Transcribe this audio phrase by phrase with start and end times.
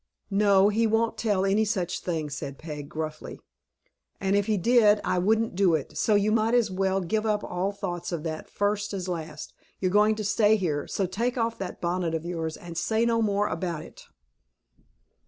[0.31, 3.39] "No, he won't tell me any such thing," said Peg, gruffly;
[4.19, 7.43] "and if he did, I wouldn't do it; so you might as well give up
[7.43, 9.53] all thoughts of that first as last.
[9.79, 13.21] You're going to stay here; so take off that bonnet of yours, and say no
[13.21, 14.05] more about it."